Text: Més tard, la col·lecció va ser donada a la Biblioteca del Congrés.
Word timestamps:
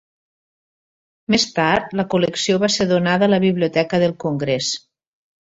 Més 1.33 1.45
tard, 1.59 1.93
la 2.01 2.07
col·lecció 2.15 2.57
va 2.65 2.71
ser 2.77 2.89
donada 2.95 3.29
a 3.29 3.33
la 3.37 3.41
Biblioteca 3.47 4.03
del 4.07 4.17
Congrés. 4.25 4.73